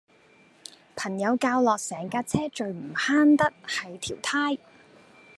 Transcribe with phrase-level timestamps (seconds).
[0.95, 4.57] 朋友教落成架車最唔慳得係條呔